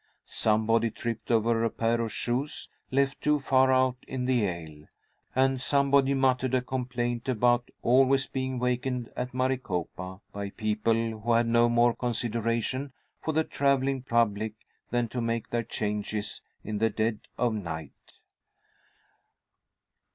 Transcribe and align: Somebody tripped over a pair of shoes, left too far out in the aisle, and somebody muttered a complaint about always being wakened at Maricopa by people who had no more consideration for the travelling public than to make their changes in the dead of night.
Somebody 0.25 0.89
tripped 0.89 1.29
over 1.29 1.63
a 1.63 1.69
pair 1.69 2.01
of 2.01 2.11
shoes, 2.11 2.69
left 2.89 3.21
too 3.21 3.39
far 3.39 3.71
out 3.71 3.97
in 4.07 4.25
the 4.25 4.49
aisle, 4.49 4.87
and 5.35 5.61
somebody 5.61 6.15
muttered 6.15 6.55
a 6.55 6.61
complaint 6.63 7.29
about 7.29 7.69
always 7.83 8.25
being 8.25 8.57
wakened 8.57 9.11
at 9.15 9.31
Maricopa 9.31 10.19
by 10.33 10.49
people 10.49 11.19
who 11.19 11.33
had 11.33 11.45
no 11.45 11.69
more 11.69 11.93
consideration 11.95 12.93
for 13.21 13.31
the 13.31 13.43
travelling 13.43 14.01
public 14.01 14.55
than 14.89 15.07
to 15.09 15.21
make 15.21 15.51
their 15.51 15.61
changes 15.61 16.41
in 16.63 16.79
the 16.79 16.89
dead 16.89 17.19
of 17.37 17.53
night. 17.53 18.17